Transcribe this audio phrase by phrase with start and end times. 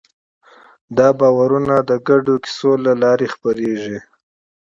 [0.97, 3.97] دا باورونه د ګډو کیسو له لارې خپرېږي.